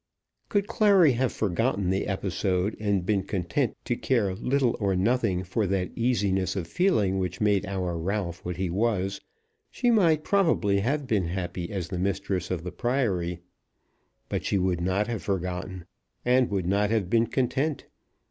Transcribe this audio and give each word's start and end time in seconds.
Could 0.49 0.65
Clary 0.65 1.11
have 1.11 1.31
forgotten 1.31 1.91
the 1.91 2.07
episode, 2.07 2.75
and 2.79 3.05
been 3.05 3.21
content 3.21 3.77
to 3.85 3.95
care 3.95 4.33
little 4.33 4.75
or 4.79 4.95
nothing 4.95 5.43
for 5.43 5.67
that 5.67 5.91
easiness 5.95 6.55
of 6.55 6.65
feeling 6.65 7.19
which 7.19 7.39
made 7.39 7.67
our 7.67 7.95
Ralph 7.95 8.43
what 8.43 8.57
he 8.57 8.67
was, 8.67 9.21
she 9.69 9.91
might, 9.91 10.23
probably, 10.23 10.79
have 10.79 11.05
been 11.05 11.25
happy 11.27 11.69
as 11.71 11.89
the 11.89 11.99
mistress 11.99 12.49
of 12.49 12.63
the 12.63 12.71
Priory. 12.71 13.41
But 14.27 14.43
she 14.43 14.57
would 14.57 14.81
not 14.81 15.05
have 15.05 15.21
forgotten, 15.21 15.85
and 16.25 16.49
would 16.49 16.65
not 16.65 16.89
have 16.89 17.07
been 17.07 17.27
content. 17.27 17.85